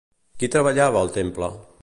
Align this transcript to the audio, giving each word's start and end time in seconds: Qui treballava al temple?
Qui 0.43 0.49
treballava 0.55 1.05
al 1.05 1.13
temple? 1.19 1.53